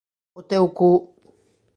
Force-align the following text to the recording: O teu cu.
O 0.39 0.41
teu 0.49 0.65
cu. 0.77 0.89